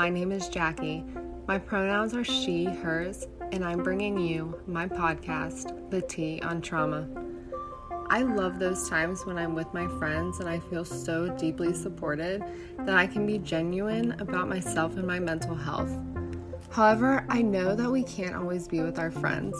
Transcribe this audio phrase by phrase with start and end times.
[0.00, 1.04] My name is Jackie.
[1.46, 7.06] My pronouns are she, hers, and I'm bringing you my podcast, The Tea on Trauma.
[8.08, 12.42] I love those times when I'm with my friends and I feel so deeply supported
[12.78, 15.94] that I can be genuine about myself and my mental health.
[16.70, 19.54] However, I know that we can't always be with our friends,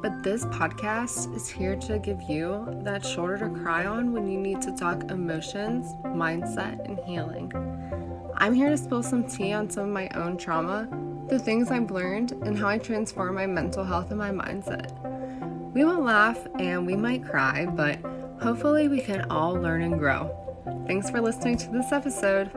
[0.00, 4.38] but this podcast is here to give you that shoulder to cry on when you
[4.38, 7.52] need to talk emotions, mindset, and healing.
[8.38, 10.88] I'm here to spill some tea on some of my own trauma,
[11.28, 14.92] the things I've learned, and how I transform my mental health and my mindset.
[15.72, 17.98] We will laugh and we might cry, but
[18.42, 20.30] hopefully we can all learn and grow.
[20.86, 22.50] Thanks for listening to this episode.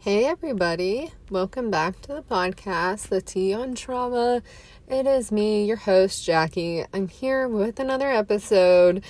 [0.00, 1.12] Hey, everybody.
[1.30, 4.42] Welcome back to the podcast, The Tea on Trauma.
[4.88, 6.84] It is me, your host, Jackie.
[6.92, 9.04] I'm here with another episode.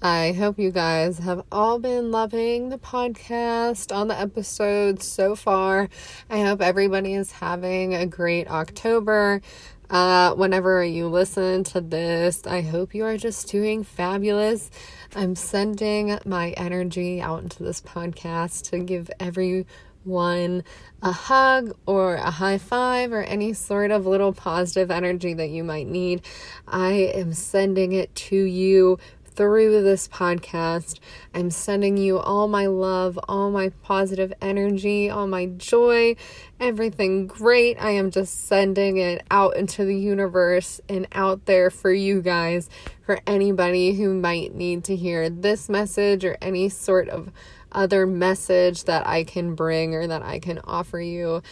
[0.00, 5.88] I hope you guys have all been loving the podcast on the episodes so far.
[6.30, 9.42] I hope everybody is having a great October.
[9.90, 14.70] Uh, whenever you listen to this, I hope you are just doing fabulous.
[15.16, 20.62] I'm sending my energy out into this podcast to give everyone
[21.02, 25.64] a hug or a high five or any sort of little positive energy that you
[25.64, 26.22] might need.
[26.68, 28.98] I am sending it to you
[29.38, 30.98] through this podcast.
[31.32, 36.16] I'm sending you all my love, all my positive energy, all my joy,
[36.58, 37.80] everything great.
[37.80, 42.68] I am just sending it out into the universe and out there for you guys,
[43.06, 47.30] for anybody who might need to hear this message or any sort of
[47.70, 51.42] other message that I can bring or that I can offer you.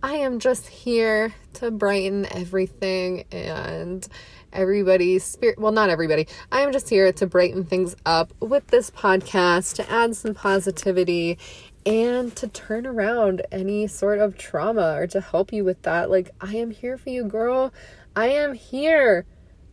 [0.00, 4.06] I am just here to brighten everything and
[4.52, 5.58] everybody's spirit.
[5.58, 6.26] Well, not everybody.
[6.50, 11.38] I am just here to brighten things up with this podcast, to add some positivity,
[11.84, 16.10] and to turn around any sort of trauma or to help you with that.
[16.10, 17.72] Like, I am here for you, girl.
[18.14, 19.26] I am here.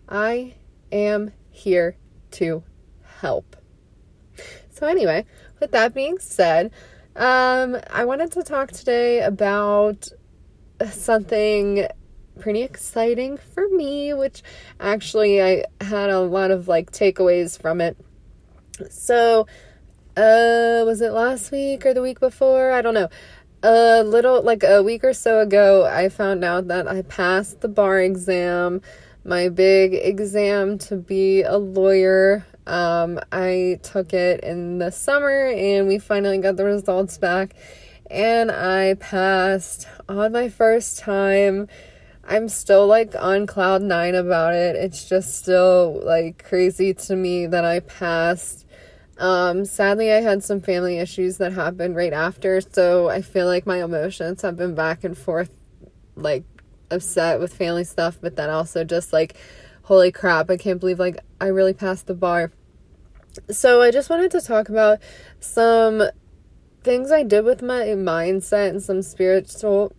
[0.07, 0.55] I
[0.91, 1.97] am here
[2.31, 2.63] to
[3.19, 3.55] help.
[4.69, 5.25] So, anyway,
[5.59, 6.71] with that being said,
[7.15, 10.07] um, I wanted to talk today about
[10.89, 11.87] something
[12.39, 14.41] pretty exciting for me, which
[14.79, 17.97] actually I had a lot of like takeaways from it.
[18.89, 19.45] So,
[20.17, 22.71] uh, was it last week or the week before?
[22.71, 23.09] I don't know.
[23.61, 27.67] A little, like a week or so ago, I found out that I passed the
[27.67, 28.81] bar exam,
[29.25, 32.45] my big exam to be a lawyer.
[32.65, 37.55] Um, I took it in the summer and we finally got the results back
[38.09, 41.67] and I passed on my first time
[42.29, 44.75] I'm still like on cloud nine about it.
[44.75, 48.67] It's just still like crazy to me that I passed.
[49.17, 53.65] Um, sadly, I had some family issues that happened right after, so I feel like
[53.65, 55.49] my emotions have been back and forth,
[56.15, 56.43] like
[56.91, 59.35] upset with family stuff, but then also just like,
[59.83, 62.51] holy crap, I can't believe like I really passed the bar.
[63.49, 64.99] So, I just wanted to talk about
[65.39, 66.03] some
[66.83, 69.91] things I did with my mindset and some spiritual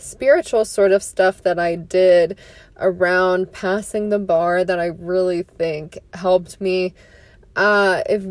[0.00, 2.38] spiritual sort of stuff that I did
[2.76, 6.94] around passing the bar that I really think helped me.
[7.56, 8.24] Uh, if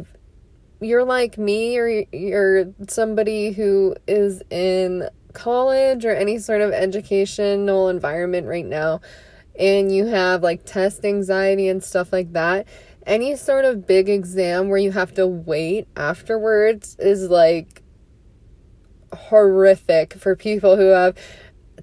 [0.80, 7.90] you're like me or you're somebody who is in college or any sort of educational
[7.90, 9.00] environment right now
[9.58, 12.68] and you have like test anxiety and stuff like that,
[13.06, 17.81] any sort of big exam where you have to wait afterwards is like
[19.14, 21.16] horrific for people who have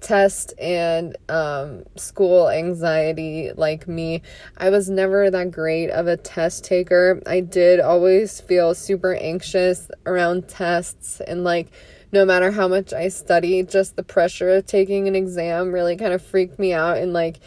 [0.00, 4.22] test and um, school anxiety like me.
[4.56, 7.20] I was never that great of a test taker.
[7.26, 11.68] I did always feel super anxious around tests and like
[12.10, 16.14] no matter how much I studied, just the pressure of taking an exam really kind
[16.14, 17.40] of freaked me out and like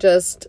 [0.00, 0.48] just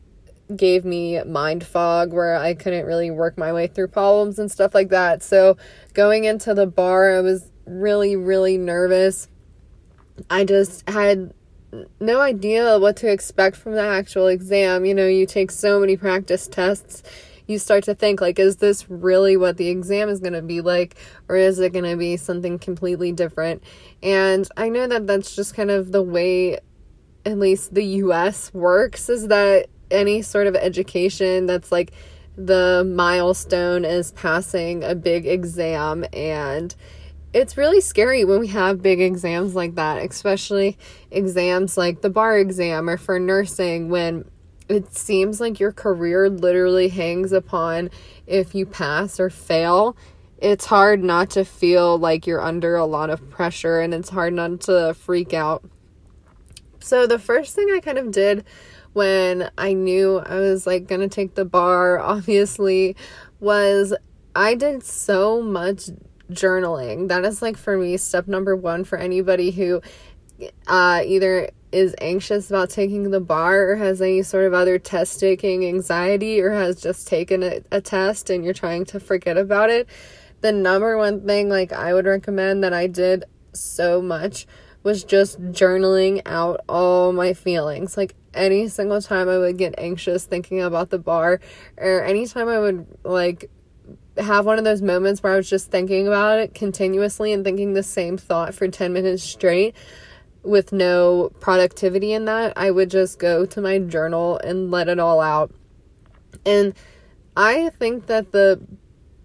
[0.55, 4.73] gave me mind fog where I couldn't really work my way through problems and stuff
[4.73, 5.21] like that.
[5.23, 5.57] So
[5.93, 9.27] going into the bar, I was really, really nervous.
[10.29, 11.33] I just had
[11.99, 14.85] no idea what to expect from the actual exam.
[14.85, 17.03] You know, you take so many practice tests,
[17.47, 20.61] you start to think, like, is this really what the exam is going to be
[20.61, 20.95] like,
[21.27, 23.63] or is it going to be something completely different?
[24.03, 26.59] And I know that that's just kind of the way,
[27.25, 31.91] at least the US works, is that any sort of education that's like
[32.37, 36.73] the milestone is passing a big exam and
[37.33, 40.77] it's really scary when we have big exams like that, especially
[41.11, 44.29] exams like the bar exam or for nursing when
[44.69, 47.89] it seems like your career literally hangs upon
[48.27, 49.95] if you pass or fail
[50.41, 54.33] it's hard not to feel like you're under a lot of pressure and it's hard
[54.33, 55.63] not to freak out.
[56.79, 58.43] So the first thing I kind of did
[58.93, 62.95] when I knew I was like going to take the bar obviously
[63.39, 63.93] was
[64.35, 65.91] I did so much
[66.31, 67.07] journaling.
[67.07, 69.81] That is like for me step number 1 for anybody who
[70.67, 75.19] uh, either is anxious about taking the bar or has any sort of other test
[75.19, 79.69] taking anxiety or has just taken a, a test and you're trying to forget about
[79.69, 79.87] it.
[80.41, 84.47] The number one thing like I would recommend that I did so much
[84.83, 87.95] was just journaling out all my feelings.
[87.95, 91.39] Like any single time I would get anxious thinking about the bar
[91.77, 93.49] or anytime I would like
[94.17, 97.73] have one of those moments where I was just thinking about it continuously and thinking
[97.73, 99.75] the same thought for 10 minutes straight
[100.43, 104.99] with no productivity in that, I would just go to my journal and let it
[104.99, 105.53] all out.
[106.45, 106.73] And
[107.37, 108.61] I think that the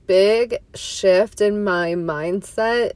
[0.07, 2.93] big shift in my mindset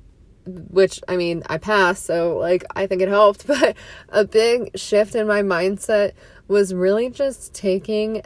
[0.46, 3.76] which I mean, I passed, so like I think it helped, but
[4.08, 6.12] a big shift in my mindset
[6.48, 8.22] was really just taking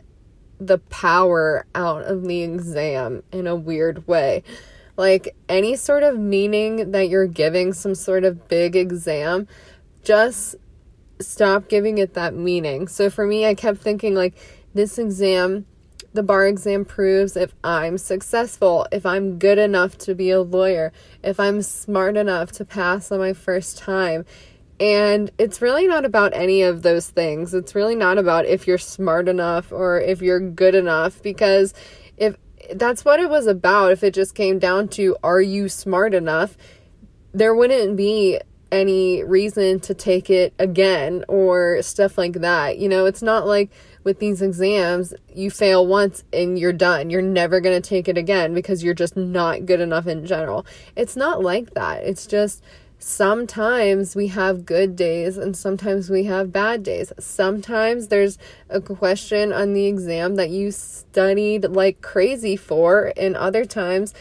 [0.66, 4.43] the power out of the exam in a weird way.
[4.96, 9.49] Like any sort of meaning that you're giving some sort of big exam,
[10.02, 10.56] just
[11.20, 12.88] stop giving it that meaning.
[12.88, 14.34] So for me, I kept thinking like
[14.75, 15.66] this exam
[16.14, 20.93] the bar exam proves if I'm successful, if I'm good enough to be a lawyer,
[21.25, 24.25] if I'm smart enough to pass on my first time.
[24.80, 27.54] And it's really not about any of those things.
[27.54, 31.74] It's really not about if you're smart enough or if you're good enough because
[32.16, 32.36] if
[32.74, 36.56] that's what it was about, if it just came down to are you smart enough,
[37.32, 38.40] there wouldn't be
[38.72, 42.78] any reason to take it again or stuff like that.
[42.78, 43.70] You know, it's not like
[44.02, 47.08] with these exams, you fail once and you're done.
[47.08, 50.66] You're never going to take it again because you're just not good enough in general.
[50.96, 52.02] It's not like that.
[52.02, 52.62] It's just
[53.04, 57.12] sometimes we have good days and sometimes we have bad days.
[57.18, 58.38] Sometimes there's
[58.70, 64.14] a question on the exam that you studied like crazy for, and other times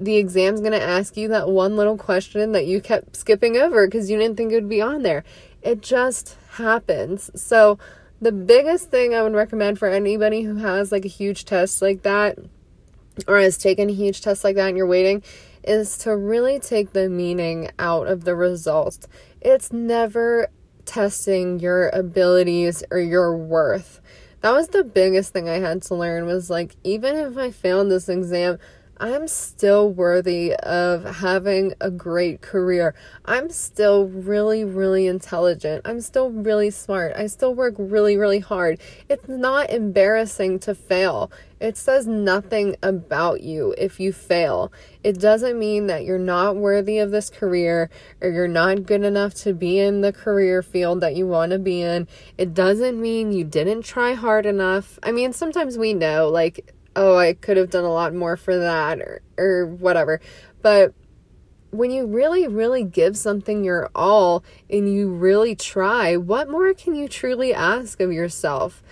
[0.00, 3.86] the exam's going to ask you that one little question that you kept skipping over
[3.86, 5.22] because you didn't think it would be on there.
[5.62, 7.30] It just happens.
[7.40, 7.78] So,
[8.20, 12.02] the biggest thing I would recommend for anybody who has like a huge test like
[12.02, 12.38] that
[13.28, 15.22] or has taken a huge test like that and you're waiting
[15.64, 19.06] is to really take the meaning out of the results.
[19.40, 20.48] It's never
[20.84, 24.00] testing your abilities or your worth.
[24.40, 27.90] That was the biggest thing I had to learn was like even if I failed
[27.90, 28.58] this exam,
[29.02, 32.94] I'm still worthy of having a great career.
[33.24, 35.82] I'm still really, really intelligent.
[35.84, 37.12] I'm still really smart.
[37.16, 38.78] I still work really, really hard.
[39.08, 41.32] It's not embarrassing to fail.
[41.58, 44.72] It says nothing about you if you fail.
[45.02, 47.90] It doesn't mean that you're not worthy of this career
[48.20, 51.58] or you're not good enough to be in the career field that you want to
[51.58, 52.06] be in.
[52.38, 55.00] It doesn't mean you didn't try hard enough.
[55.02, 58.58] I mean, sometimes we know, like, oh, I could have done a lot more for
[58.58, 60.20] that or, or whatever.
[60.60, 60.94] But
[61.70, 66.94] when you really, really give something your all and you really try, what more can
[66.94, 68.82] you truly ask of yourself?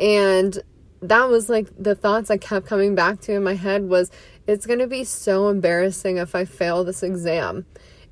[0.00, 0.58] And
[1.02, 4.10] that was like the thoughts I kept coming back to in my head was
[4.46, 7.66] it's going to be so embarrassing if I fail this exam.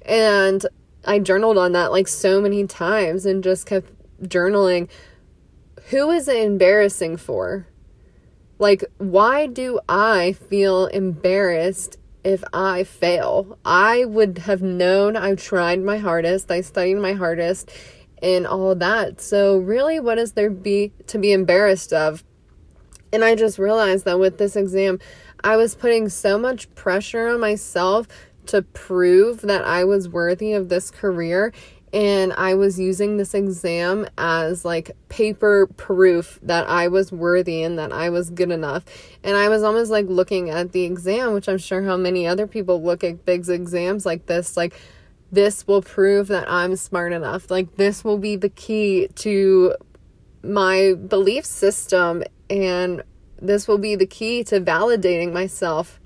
[0.05, 0.67] And
[1.05, 3.91] I journaled on that like so many times and just kept
[4.23, 4.89] journaling.
[5.89, 7.67] Who is it embarrassing for?
[8.61, 13.59] Like, why do I feel embarrassed if I fail?
[13.65, 17.73] I would have known I tried my hardest, I studied my hardest,
[18.23, 19.23] and all that.
[19.23, 22.23] So, really, what is there be to be embarrassed of?
[23.15, 24.99] And I just realized that with this exam,
[25.43, 28.09] I was putting so much pressure on myself
[28.49, 31.55] to prove that I was worthy of this career
[31.93, 37.79] and I was using this exam as like paper proof that I was worthy and
[37.79, 38.85] that I was good enough.
[39.25, 42.47] And I was almost like looking at the exam, which I'm sure how many other
[42.47, 44.75] people look at big exams like this, like
[45.33, 47.51] this will prove that I'm smart enough.
[47.51, 49.75] Like this will be the key to
[50.45, 53.03] my belief system and
[53.43, 55.99] this will be the key to validating myself.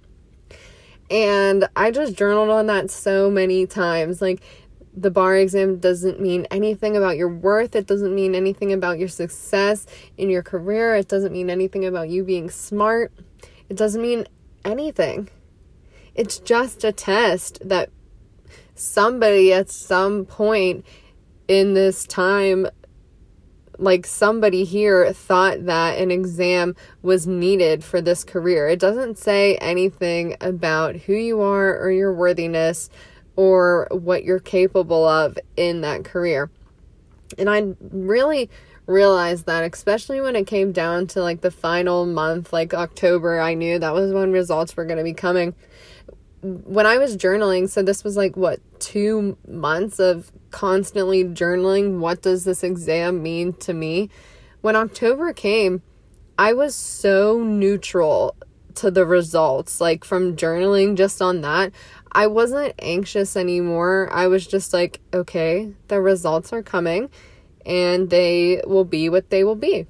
[1.10, 4.22] And I just journaled on that so many times.
[4.22, 4.42] Like
[4.96, 7.74] the bar exam doesn't mean anything about your worth.
[7.74, 9.86] It doesn't mean anything about your success
[10.16, 10.94] in your career.
[10.94, 13.12] It doesn't mean anything about you being smart.
[13.68, 14.26] It doesn't mean
[14.64, 15.28] anything.
[16.14, 17.90] It's just a test that
[18.74, 20.84] somebody at some point
[21.48, 22.66] in this time
[23.76, 28.68] like somebody here thought that an exam was needed for this career.
[28.68, 32.88] It doesn't say anything about who you are or your worthiness
[33.36, 36.50] or what you're capable of in that career.
[37.38, 38.50] And I really
[38.86, 43.54] realized that, especially when it came down to like the final month, like October, I
[43.54, 45.54] knew that was when results were going to be coming.
[46.42, 51.98] When I was journaling, so this was like what, two months of constantly journaling.
[51.98, 54.10] What does this exam mean to me?
[54.60, 55.82] When October came,
[56.38, 58.36] I was so neutral
[58.76, 61.72] to the results, like from journaling just on that.
[62.14, 64.08] I wasn't anxious anymore.
[64.12, 67.10] I was just like, okay, the results are coming
[67.66, 69.86] and they will be what they will be.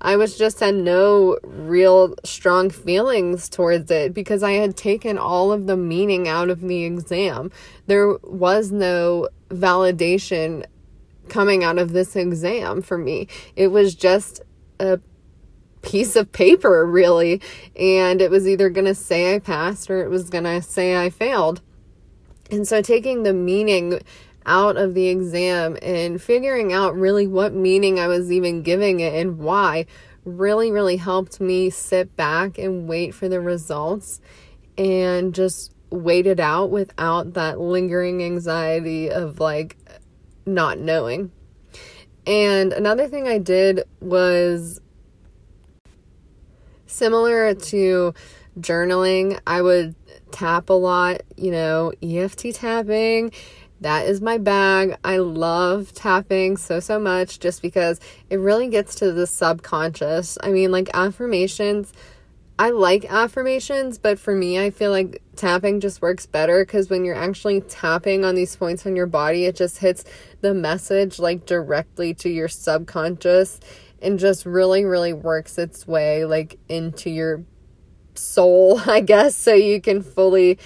[0.00, 5.52] I was just had no real strong feelings towards it because I had taken all
[5.52, 7.52] of the meaning out of the exam.
[7.86, 10.66] There was no validation
[11.28, 13.28] coming out of this exam for me.
[13.54, 14.42] It was just
[14.80, 14.98] a
[15.82, 17.40] piece of paper, really.
[17.76, 20.96] And it was either going to say I passed or it was going to say
[20.96, 21.60] I failed.
[22.50, 24.00] And so taking the meaning
[24.44, 29.14] out of the exam and figuring out really what meaning I was even giving it
[29.14, 29.86] and why
[30.24, 34.20] really, really helped me sit back and wait for the results
[34.78, 39.76] and just wait it out without that lingering anxiety of like
[40.46, 41.30] not knowing.
[42.26, 44.80] And another thing I did was
[46.92, 48.14] similar to
[48.60, 49.94] journaling, I would
[50.30, 53.32] tap a lot, you know, EFT tapping
[53.82, 54.96] that is my bag.
[55.04, 60.38] I love tapping so, so much just because it really gets to the subconscious.
[60.40, 61.92] I mean, like affirmations,
[62.58, 67.04] I like affirmations, but for me, I feel like tapping just works better because when
[67.04, 70.04] you're actually tapping on these points on your body, it just hits
[70.42, 73.58] the message like directly to your subconscious
[74.02, 77.44] and just really, really works its way like into your
[78.14, 80.58] soul, I guess, so you can fully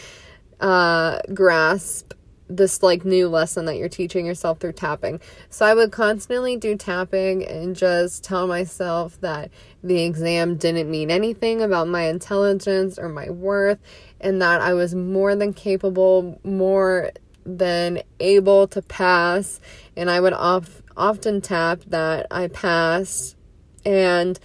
[0.60, 2.12] uh, grasp
[2.48, 5.20] this like new lesson that you're teaching yourself through tapping.
[5.50, 9.50] So I would constantly do tapping and just tell myself that
[9.82, 13.78] the exam didn't mean anything about my intelligence or my worth
[14.20, 17.10] and that I was more than capable, more
[17.44, 19.60] than able to pass
[19.96, 23.36] and I would of, often tap that I pass
[23.84, 24.38] and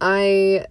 [0.00, 0.66] I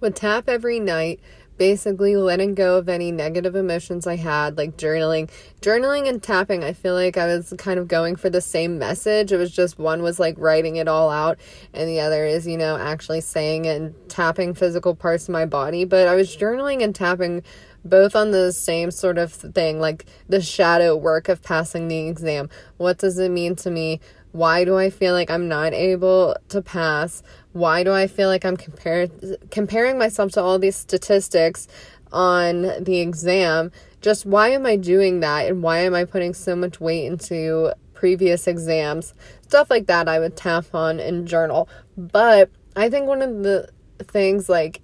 [0.00, 1.20] would tap every night
[1.58, 5.30] basically letting go of any negative emotions I had, like journaling.
[5.60, 9.32] Journaling and tapping, I feel like I was kind of going for the same message.
[9.32, 11.38] It was just one was like writing it all out,
[11.72, 15.84] and the other is, you know, actually saying and tapping physical parts of my body.
[15.84, 17.42] But I was journaling and tapping
[17.88, 22.48] both on the same sort of thing, like the shadow work of passing the exam.
[22.76, 24.00] What does it mean to me?
[24.32, 27.22] Why do I feel like I'm not able to pass?
[27.52, 31.68] Why do I feel like I'm compar- comparing myself to all these statistics
[32.12, 33.72] on the exam?
[34.02, 35.46] Just why am I doing that?
[35.46, 39.14] And why am I putting so much weight into previous exams?
[39.40, 41.68] Stuff like that I would tap on in journal.
[41.96, 43.70] But I think one of the
[44.02, 44.82] things, like,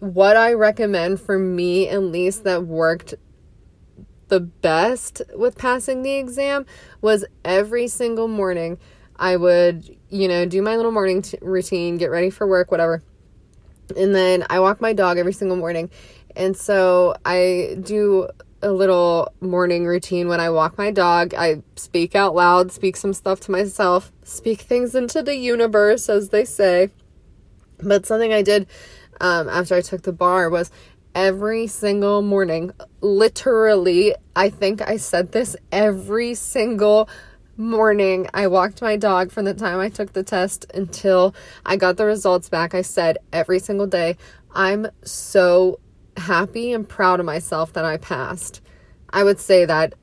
[0.00, 3.14] what I recommend for me, at least, that worked
[4.28, 6.66] the best with passing the exam
[7.00, 8.78] was every single morning
[9.18, 13.02] I would, you know, do my little morning t- routine, get ready for work, whatever.
[13.96, 15.90] And then I walk my dog every single morning.
[16.36, 18.28] And so I do
[18.62, 21.34] a little morning routine when I walk my dog.
[21.34, 26.28] I speak out loud, speak some stuff to myself, speak things into the universe, as
[26.28, 26.90] they say.
[27.82, 28.66] But something I did
[29.20, 30.70] um, after I took the bar was
[31.14, 32.72] every single morning.
[33.00, 37.08] Literally, I think I said this every single
[37.56, 38.28] morning.
[38.32, 41.34] I walked my dog from the time I took the test until
[41.66, 42.74] I got the results back.
[42.74, 44.16] I said every single day,
[44.54, 45.80] I'm so
[46.16, 48.60] happy and proud of myself that I passed.
[49.10, 49.94] I would say that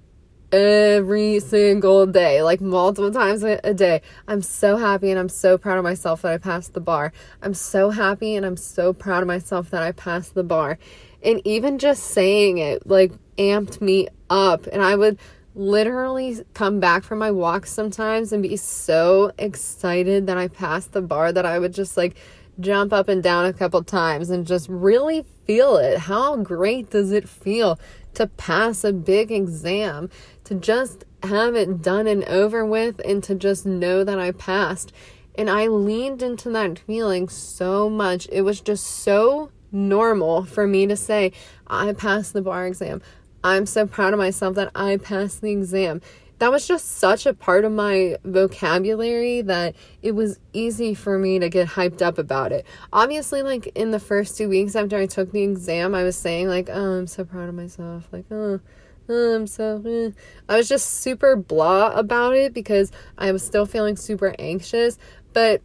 [0.52, 4.02] every single day, like multiple times a day.
[4.28, 7.12] I'm so happy and I'm so proud of myself that I passed the bar.
[7.42, 10.78] I'm so happy and I'm so proud of myself that I passed the bar.
[11.24, 14.68] And even just saying it like amped me up.
[14.68, 15.18] And I would
[15.56, 21.02] literally come back from my walks sometimes and be so excited that I passed the
[21.02, 22.16] bar that I would just like
[22.60, 25.98] jump up and down a couple times and just really feel it.
[25.98, 27.80] How great does it feel
[28.14, 30.10] to pass a big exam,
[30.46, 34.92] to just have it done and over with, and to just know that I passed?
[35.38, 38.28] And I leaned into that feeling so much.
[38.32, 41.34] It was just so normal for me to say,
[41.68, 43.02] I passed the bar exam.
[43.44, 46.02] I'm so proud of myself that I passed the exam.
[46.40, 51.40] that was just such a part of my vocabulary that it was easy for me
[51.40, 52.66] to get hyped up about it.
[52.92, 56.48] Obviously, like in the first two weeks after I took the exam, I was saying,
[56.48, 58.08] like, oh, I'm so proud of myself.
[58.12, 58.60] Like, oh,
[59.08, 59.82] I'm so.
[59.86, 60.12] Eh.
[60.50, 64.98] I was just super blah about it because I was still feeling super anxious.
[65.34, 65.62] But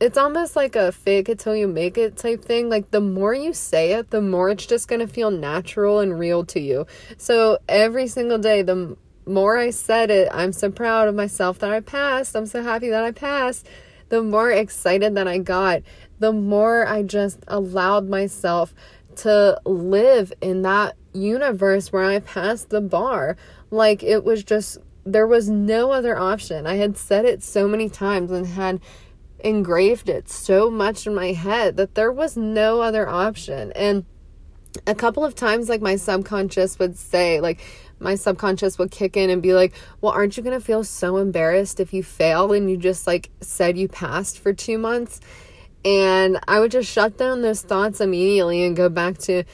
[0.00, 2.68] it's almost like a fake it till you make it type thing.
[2.68, 6.44] Like the more you say it, the more it's just to feel natural and real
[6.46, 6.86] to you.
[7.16, 8.96] So every single day, the
[9.26, 12.36] more I said it, I'm so proud of myself that I passed.
[12.36, 13.66] I'm so happy that I passed.
[14.10, 15.82] The more excited that I got,
[16.18, 18.74] the more I just allowed myself
[19.16, 23.36] to live in that universe where I passed the bar.
[23.70, 26.66] Like it was just, there was no other option.
[26.66, 28.80] I had said it so many times and had
[29.40, 33.72] engraved it so much in my head that there was no other option.
[33.72, 34.04] And
[34.86, 37.60] a couple of times, like my subconscious would say, like,
[38.00, 41.18] my subconscious would kick in and be like, Well, aren't you going to feel so
[41.18, 45.20] embarrassed if you fail and you just like said you passed for two months?
[45.84, 49.44] And I would just shut down those thoughts immediately and go back to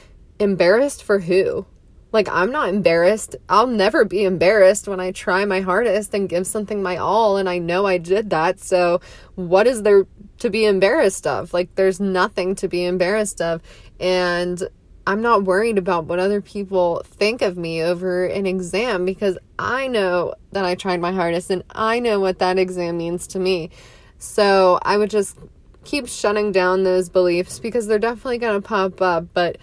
[0.41, 1.65] embarrassed for who?
[2.11, 3.37] Like, I'm not embarrassed.
[3.47, 7.47] I'll never be embarrassed when I try my hardest and give something my all, and
[7.47, 8.59] I know I did that.
[8.59, 8.99] So,
[9.35, 10.05] what is there
[10.39, 11.53] to be embarrassed of?
[11.53, 13.61] Like, there's nothing to be embarrassed of.
[13.99, 14.61] And
[15.07, 19.87] I'm not worried about what other people think of me over an exam because I
[19.87, 23.69] know that I tried my hardest and I know what that exam means to me.
[24.17, 25.37] So, I would just
[25.85, 29.57] keep shutting down those beliefs because they're definitely going to pop up, but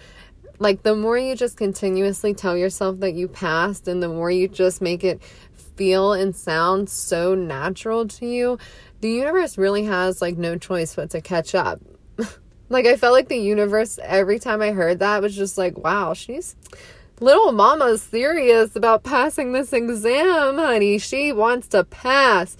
[0.59, 4.47] like the more you just continuously tell yourself that you passed and the more you
[4.47, 5.21] just make it
[5.75, 8.59] feel and sound so natural to you,
[8.99, 11.79] the universe really has like no choice but to catch up.
[12.69, 16.13] like I felt like the universe every time I heard that was just like, wow,
[16.13, 16.55] she's
[17.21, 20.97] little mama's serious about passing this exam, honey.
[20.97, 22.57] She wants to pass.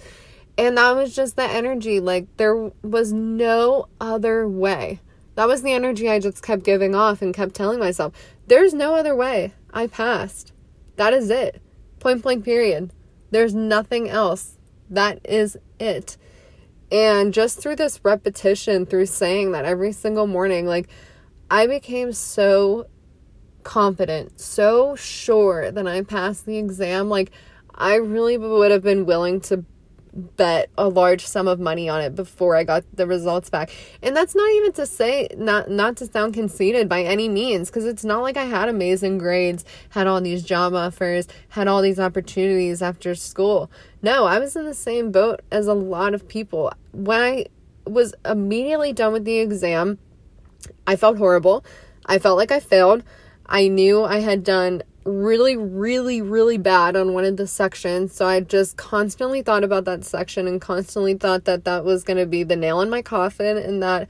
[0.58, 2.00] And that was just the energy.
[2.00, 5.00] Like there was no other way.
[5.34, 8.12] That was the energy I just kept giving off and kept telling myself,
[8.46, 9.54] there's no other way.
[9.72, 10.52] I passed.
[10.96, 11.62] That is it.
[11.98, 12.92] Point blank, period.
[13.30, 14.58] There's nothing else.
[14.88, 16.16] That is it.
[16.90, 20.88] And just through this repetition, through saying that every single morning, like
[21.50, 22.86] I became so
[23.62, 27.08] confident, so sure that I passed the exam.
[27.08, 27.30] Like
[27.74, 29.64] I really would have been willing to
[30.12, 33.70] bet a large sum of money on it before I got the results back.
[34.02, 37.84] And that's not even to say not not to sound conceited by any means cuz
[37.84, 42.00] it's not like I had amazing grades, had all these job offers, had all these
[42.00, 43.70] opportunities after school.
[44.02, 46.72] No, I was in the same boat as a lot of people.
[46.92, 47.46] When I
[47.84, 49.98] was immediately done with the exam,
[50.86, 51.64] I felt horrible.
[52.06, 53.02] I felt like I failed.
[53.46, 58.14] I knew I had done really, really, really bad on one of the sections.
[58.14, 62.18] So I just constantly thought about that section and constantly thought that that was going
[62.18, 64.08] to be the nail in my coffin and that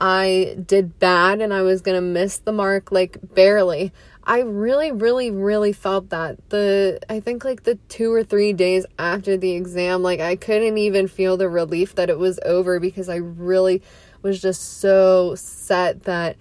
[0.00, 3.92] I did bad and I was going to miss the mark like barely.
[4.24, 6.48] I really, really, really felt that.
[6.50, 10.78] The, I think like the two or three days after the exam, like I couldn't
[10.78, 13.82] even feel the relief that it was over because I really
[14.22, 16.36] was just so set that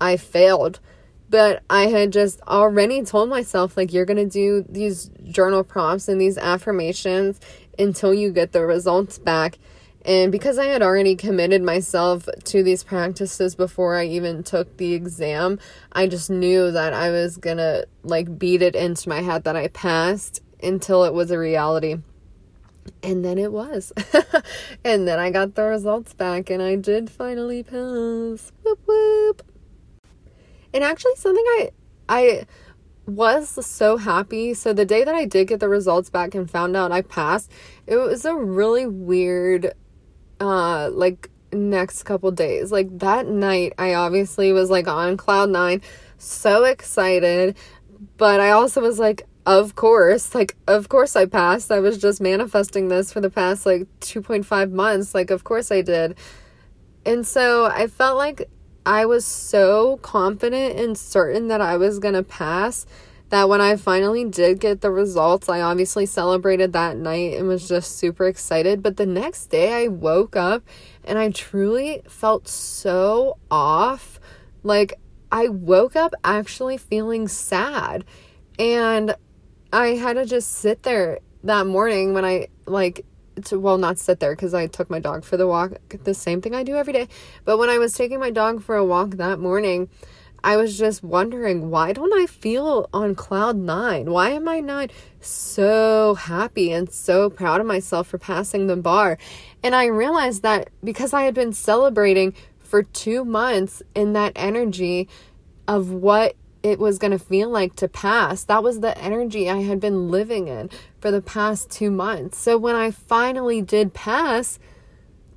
[0.00, 0.80] I failed
[1.34, 6.06] but I had just already told myself, like, you're going to do these journal prompts
[6.06, 7.40] and these affirmations
[7.76, 9.58] until you get the results back.
[10.04, 14.94] And because I had already committed myself to these practices before I even took the
[14.94, 15.58] exam,
[15.90, 19.66] I just knew that I was to like beat it into my head that I
[19.66, 21.96] passed until it was a reality.
[23.02, 23.92] And then it was.
[24.84, 28.52] and then I got the results back and I did finally pass.
[28.62, 29.42] Whoop whoop.
[30.74, 31.70] And actually something I
[32.08, 32.46] I
[33.06, 34.54] was so happy.
[34.54, 37.50] So the day that I did get the results back and found out I passed,
[37.86, 39.72] it was a really weird
[40.40, 42.72] uh like next couple days.
[42.72, 45.80] Like that night I obviously was like on cloud 9,
[46.18, 47.56] so excited,
[48.16, 51.70] but I also was like of course, like of course I passed.
[51.70, 55.14] I was just manifesting this for the past like 2.5 months.
[55.14, 56.16] Like of course I did.
[57.06, 58.48] And so I felt like
[58.86, 62.86] I was so confident and certain that I was going to pass
[63.30, 67.66] that when I finally did get the results, I obviously celebrated that night and was
[67.66, 68.82] just super excited.
[68.82, 70.62] But the next day, I woke up
[71.02, 74.20] and I truly felt so off.
[74.62, 74.94] Like,
[75.32, 78.04] I woke up actually feeling sad.
[78.58, 79.16] And
[79.72, 83.04] I had to just sit there that morning when I, like,
[83.44, 85.72] to well not sit there because I took my dog for the walk
[86.04, 87.08] the same thing I do every day
[87.44, 89.88] but when I was taking my dog for a walk that morning
[90.44, 94.10] I was just wondering, why don't I feel on cloud nine?
[94.10, 99.16] Why am I not so happy and so proud of myself for passing the bar?
[99.62, 105.08] And I realized that because I had been celebrating for two months in that energy
[105.66, 108.44] of what it was going to feel like to pass.
[108.44, 110.68] That was the energy I had been living in
[111.04, 112.38] for the past two months.
[112.38, 114.58] So when I finally did pass,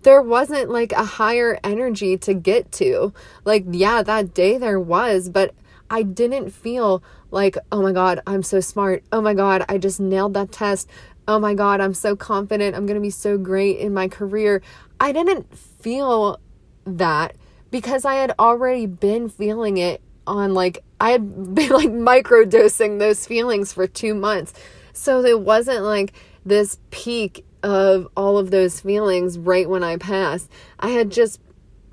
[0.03, 3.13] there wasn't like a higher energy to get to.
[3.43, 5.53] Like, yeah, that day there was, but
[5.89, 9.03] I didn't feel like, oh my God, I'm so smart.
[9.11, 10.89] Oh my God, I just nailed that test.
[11.27, 12.73] Oh my God, I'm so confident.
[12.73, 14.61] I'm going to be so great in my career.
[15.01, 16.39] I didn't feel
[16.85, 17.35] that
[17.71, 23.27] because I had already been feeling it on like, I had been like microdosing those
[23.27, 24.53] feelings for two months.
[24.97, 26.13] So it wasn't like
[26.45, 30.49] this peak of all of those feelings right when I passed.
[30.79, 31.39] I had just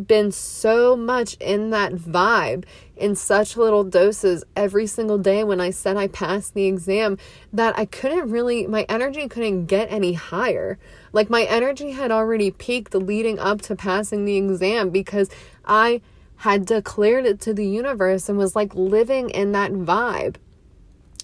[0.05, 2.65] been so much in that vibe
[2.97, 7.19] in such little doses every single day when I said I passed the exam
[7.53, 10.79] that I couldn't really, my energy couldn't get any higher.
[11.13, 15.29] Like my energy had already peaked leading up to passing the exam because
[15.65, 16.01] I
[16.37, 20.37] had declared it to the universe and was like living in that vibe.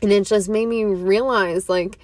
[0.02, 1.98] And it just made me realize like,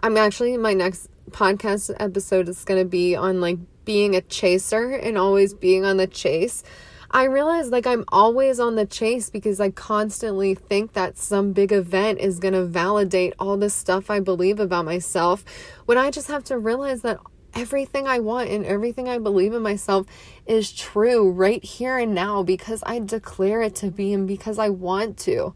[0.00, 4.92] I'm actually my next podcast episode is going to be on like being a chaser
[4.92, 6.62] and always being on the chase.
[7.10, 11.72] I realize like I'm always on the chase because I constantly think that some big
[11.72, 15.42] event is going to validate all the stuff I believe about myself
[15.86, 17.18] when I just have to realize that
[17.54, 20.06] everything I want and everything I believe in myself
[20.46, 24.68] is true right here and now because I declare it to be and because I
[24.68, 25.54] want to.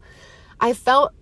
[0.59, 1.13] I felt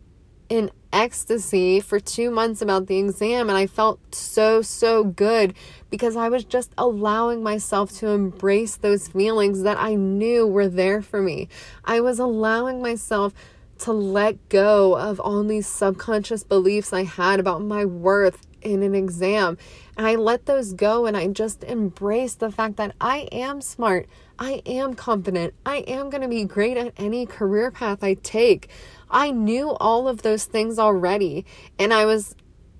[0.51, 5.53] in ecstasy for two months about the exam, and I felt so, so good
[5.89, 11.01] because I was just allowing myself to embrace those feelings that I knew were there
[11.01, 11.47] for me.
[11.85, 13.33] I was allowing myself
[13.79, 18.93] to let go of all these subconscious beliefs I had about my worth in an
[18.93, 19.57] exam.
[19.97, 24.07] And I let those go and I just embraced the fact that I am smart.
[24.37, 25.53] I am confident.
[25.65, 28.69] I am going to be great at any career path I take.
[29.11, 31.45] I knew all of those things already,
[31.77, 32.35] and I was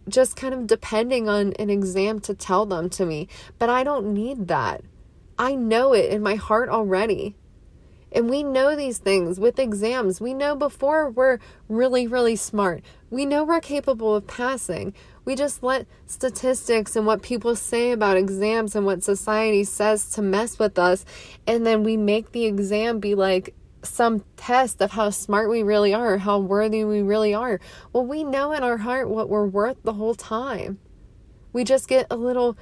[0.10, 3.28] just kind of depending on an exam to tell them to me.
[3.60, 4.82] But I don't need that.
[5.38, 7.36] I know it in my heart already.
[8.14, 10.20] And we know these things with exams.
[10.20, 11.40] We know before we're
[11.70, 12.84] really, really smart.
[13.10, 14.94] We know we're capable of passing.
[15.24, 20.22] We just let statistics and what people say about exams and what society says to
[20.22, 21.06] mess with us.
[21.48, 25.94] And then we make the exam be like some test of how smart we really
[25.94, 27.60] are, how worthy we really are.
[27.94, 30.80] Well, we know in our heart what we're worth the whole time.
[31.54, 32.58] We just get a little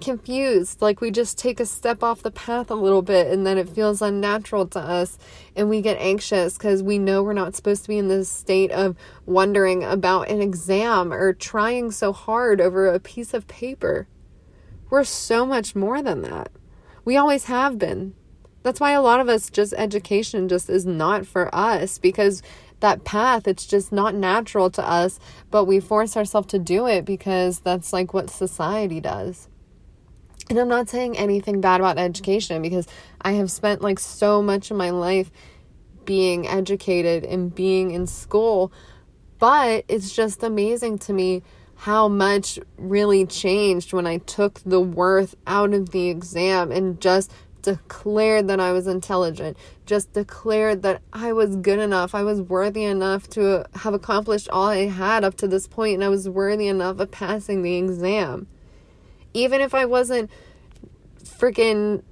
[0.00, 3.56] confused, like we just take a step off the path a little bit and then
[3.56, 5.16] it feels unnatural to us
[5.54, 8.70] and we get anxious because we know we're not supposed to be in this state
[8.72, 14.06] of wondering about an exam or trying so hard over a piece of paper.
[14.90, 16.50] We're so much more than that.
[17.04, 18.14] We always have been.
[18.66, 22.42] That's why a lot of us just education just is not for us because
[22.80, 25.20] that path it's just not natural to us,
[25.52, 29.46] but we force ourselves to do it because that's like what society does.
[30.50, 32.88] And I'm not saying anything bad about education because
[33.20, 35.30] I have spent like so much of my life
[36.04, 38.72] being educated and being in school,
[39.38, 41.44] but it's just amazing to me
[41.76, 47.30] how much really changed when I took the worth out of the exam and just
[47.66, 52.84] declared that I was intelligent, just declared that I was good enough, I was worthy
[52.84, 56.68] enough to have accomplished all I had up to this point, and I was worthy
[56.68, 58.46] enough of passing the exam.
[59.34, 60.30] Even if I wasn't
[61.24, 62.04] freaking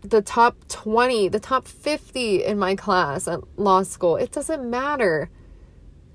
[0.00, 5.30] the top 20, the top 50 in my class at law school, it doesn't matter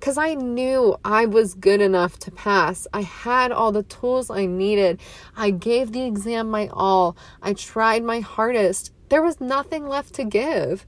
[0.03, 2.85] because I knew I was good enough to pass.
[2.93, 4.99] I had all the tools I needed.
[5.33, 7.15] I gave the exam my all.
[7.41, 8.91] I tried my hardest.
[9.07, 10.85] There was nothing left to give.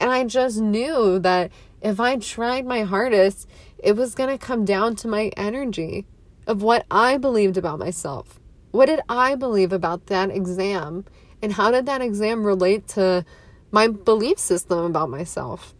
[0.00, 4.64] And I just knew that if I tried my hardest, it was going to come
[4.64, 6.06] down to my energy
[6.46, 8.40] of what I believed about myself.
[8.70, 11.04] What did I believe about that exam?
[11.42, 13.26] And how did that exam relate to
[13.70, 15.74] my belief system about myself?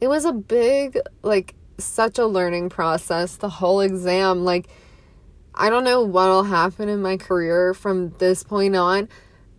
[0.00, 4.44] It was a big, like, such a learning process, the whole exam.
[4.44, 4.68] Like,
[5.54, 9.08] I don't know what'll happen in my career from this point on,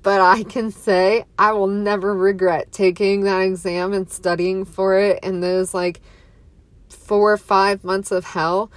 [0.02, 5.24] but I can say I will never regret taking that exam and studying for it
[5.24, 6.02] in those, like,
[6.90, 8.72] four or five months of hell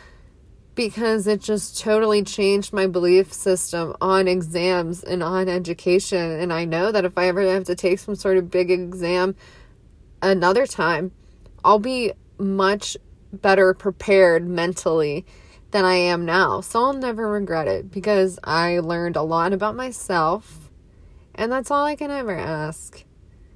[0.75, 6.19] because it just totally changed my belief system on exams and on education.
[6.19, 9.37] And I know that if I ever have to take some sort of big exam
[10.21, 11.13] another time,
[11.65, 12.97] I'll be much
[13.33, 15.25] better prepared mentally
[15.71, 16.61] than I am now.
[16.61, 20.71] So I'll never regret it because I learned a lot about myself.
[21.35, 23.05] And that's all I can ever ask.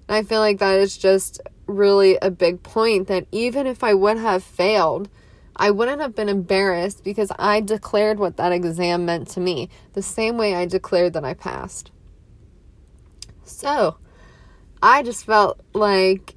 [0.08, 3.94] And I feel like that is just really a big point that even if I
[3.94, 5.08] would have failed,
[5.54, 10.02] I wouldn't have been embarrassed because I declared what that exam meant to me, the
[10.02, 11.90] same way I declared that I passed.
[13.44, 13.98] So,
[14.82, 16.34] I just felt like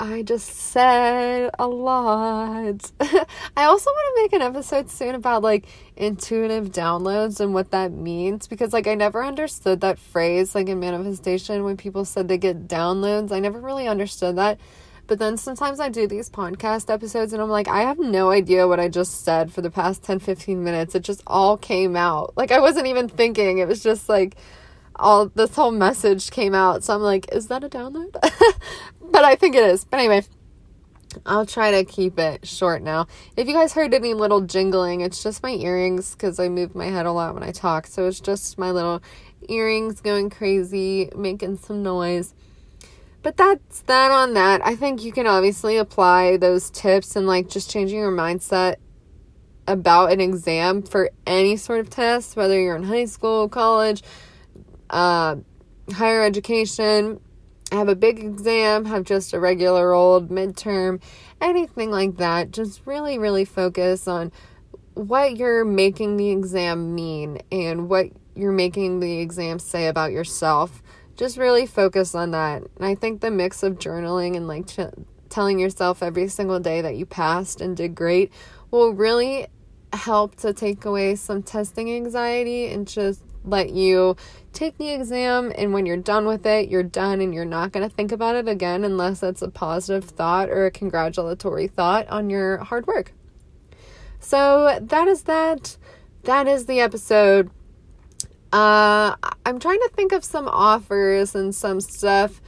[0.00, 2.92] I just said a lot.
[3.00, 7.90] I also want to make an episode soon about like intuitive downloads and what that
[7.90, 12.38] means because like I never understood that phrase like in manifestation when people said they
[12.38, 13.32] get downloads.
[13.32, 14.60] I never really understood that.
[15.08, 18.68] But then sometimes I do these podcast episodes and I'm like, I have no idea
[18.68, 20.94] what I just said for the past 10 15 minutes.
[20.94, 22.34] It just all came out.
[22.36, 23.58] Like I wasn't even thinking.
[23.58, 24.36] It was just like
[24.94, 26.84] all this whole message came out.
[26.84, 28.14] So I'm like, is that a download?
[29.18, 29.84] but I think it is.
[29.84, 30.22] But anyway,
[31.26, 33.08] I'll try to keep it short now.
[33.36, 36.86] If you guys heard any little jingling, it's just my earrings because I move my
[36.86, 37.88] head a lot when I talk.
[37.88, 39.02] So it's just my little
[39.48, 42.32] earrings going crazy, making some noise.
[43.22, 44.64] But that's that on that.
[44.64, 48.76] I think you can obviously apply those tips and like just changing your mindset
[49.66, 54.00] about an exam for any sort of test, whether you're in high school, college,
[54.90, 55.34] uh,
[55.92, 57.18] higher education,
[57.72, 61.02] have a big exam, have just a regular old midterm,
[61.40, 62.50] anything like that.
[62.50, 64.32] Just really, really focus on
[64.94, 70.82] what you're making the exam mean and what you're making the exam say about yourself.
[71.16, 72.62] Just really focus on that.
[72.76, 74.94] And I think the mix of journaling and like ch-
[75.28, 78.32] telling yourself every single day that you passed and did great
[78.70, 79.46] will really
[79.92, 84.16] help to take away some testing anxiety and just let you
[84.58, 87.88] take the exam and when you're done with it, you're done and you're not going
[87.88, 92.28] to think about it again unless it's a positive thought or a congratulatory thought on
[92.28, 93.12] your hard work.
[94.18, 95.76] So that is that.
[96.24, 97.50] That is the episode.
[98.52, 99.14] Uh,
[99.46, 102.40] I'm trying to think of some offers and some stuff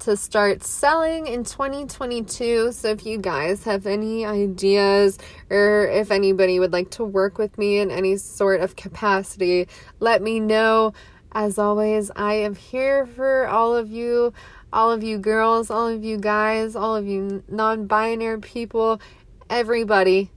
[0.00, 2.72] to start selling in 2022.
[2.72, 5.16] So if you guys have any ideas
[5.48, 9.68] or if anybody would like to work with me in any sort of capacity,
[10.00, 10.92] let me know.
[11.34, 14.34] As always, I am here for all of you,
[14.70, 19.00] all of you girls, all of you guys, all of you non binary people,
[19.48, 20.30] everybody.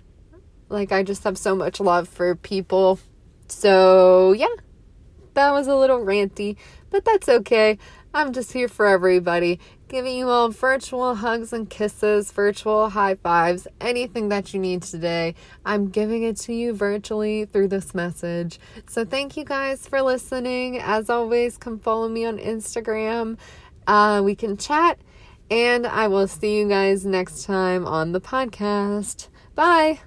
[0.69, 2.99] Like, I just have so much love for people.
[3.47, 4.47] So, yeah,
[5.33, 6.55] that was a little ranty,
[6.89, 7.77] but that's okay.
[8.15, 13.67] I'm just here for everybody, giving you all virtual hugs and kisses, virtual high fives,
[13.81, 15.35] anything that you need today.
[15.65, 18.57] I'm giving it to you virtually through this message.
[18.87, 20.79] So, thank you guys for listening.
[20.79, 23.37] As always, come follow me on Instagram.
[23.85, 24.97] Uh, we can chat,
[25.51, 29.27] and I will see you guys next time on the podcast.
[29.55, 29.99] Bye.